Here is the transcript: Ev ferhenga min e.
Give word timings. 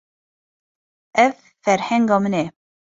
Ev 1.25 1.33
ferhenga 1.63 2.17
min 2.21 2.39
e. 2.43 2.45